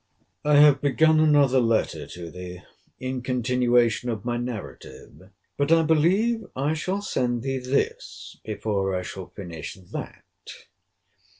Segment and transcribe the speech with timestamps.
[0.43, 2.63] I have begun another letter to thee,
[2.99, 9.03] in continuation of my narrative: but I believe I shall send thee this before I
[9.03, 10.23] shall finish that.